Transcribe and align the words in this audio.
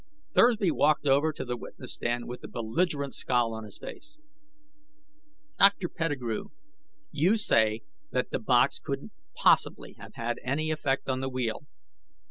Thursby 0.33 0.71
walked 0.71 1.05
over 1.05 1.31
to 1.31 1.45
the 1.45 1.55
witness 1.55 1.93
stand 1.93 2.27
with 2.27 2.43
a 2.43 2.47
belligerent 2.47 3.13
scowl 3.13 3.53
on 3.53 3.63
his 3.65 3.77
face. 3.77 4.17
"Dr. 5.59 5.89
Pettigrew, 5.89 6.45
you 7.11 7.37
say 7.37 7.83
that 8.09 8.31
the 8.31 8.39
box 8.39 8.79
couldn't 8.79 9.11
possibly 9.35 9.93
have 9.99 10.15
had 10.15 10.39
any 10.43 10.71
effect 10.71 11.07
on 11.07 11.19
the 11.19 11.29
wheel. 11.29 11.67